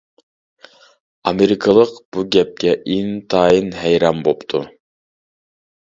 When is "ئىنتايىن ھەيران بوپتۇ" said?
2.95-4.67